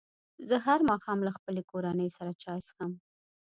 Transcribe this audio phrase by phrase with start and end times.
[0.49, 2.91] زه هر ماښام له خپلې کورنۍ سره چای څښم.